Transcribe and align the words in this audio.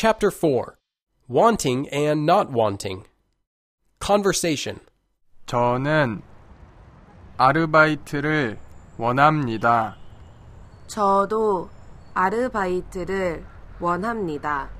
Chapter 0.00 0.30
4 0.30 0.78
Wanting 1.28 1.88
and 1.92 2.24
Not 2.24 2.52
Wanting. 2.52 3.02
Conversation. 3.98 4.78
저는 5.46 6.22
아르바이트를 7.36 8.60
원합니다. 8.96 9.96
저도 10.86 11.68
아르바이트를 12.14 13.44
원합니다. 13.80 14.70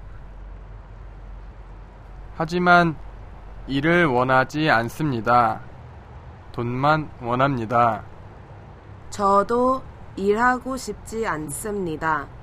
하지만 2.37 2.97
일을 3.67 4.07
원하지 4.07 4.71
않습니다. 4.71 5.63
돈만 6.53 7.11
원합니다. 7.21 8.05
저도 9.11 9.83
일하고 10.15 10.77
싶지 10.77 11.27
않습니다. 11.27 12.38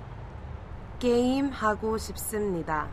게임 1.05 1.50
하고 1.50 2.00
싶습니다. 2.00 2.90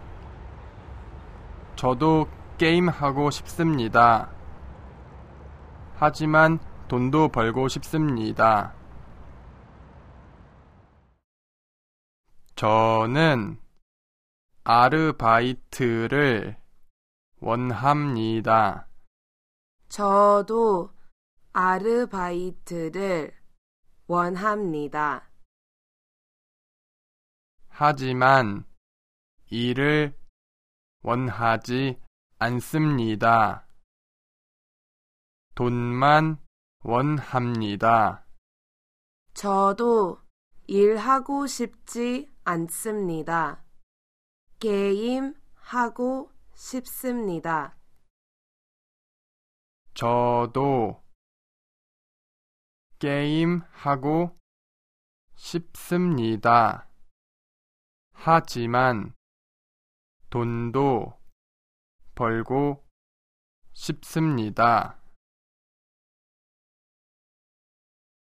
저도 1.76 2.28
게임 2.58 2.90
하고 2.90 3.30
싶습니다. 3.30 4.30
하지만 5.94 6.58
돈도 6.88 7.28
벌고 7.28 7.68
싶습니다. 7.68 8.74
저는 12.54 13.58
아르바이트를 14.62 16.58
원합니다. 17.40 18.88
저도 19.88 20.90
아르바이트를 21.54 23.32
원합니다. 24.06 25.31
하지만 27.74 28.66
일을 29.50 30.14
원하지 31.02 31.98
않습니다. 32.38 33.66
돈만 35.54 36.38
원합니다. 36.84 38.26
저도 39.34 40.20
일하고 40.66 41.46
싶지 41.46 42.30
않습니다. 42.44 43.64
게임하고 44.60 46.30
싶습니다. 46.54 47.76
저도 49.94 51.02
게임하고 52.98 54.38
싶습니다. 55.34 56.91
하지만 58.24 59.12
돈도 60.30 61.18
벌고 62.14 62.86
싶습니다. 63.72 65.01